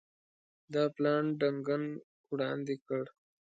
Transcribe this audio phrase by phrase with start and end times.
[0.73, 1.83] دا پلان ډنکن
[2.31, 3.03] وړاندي کړ.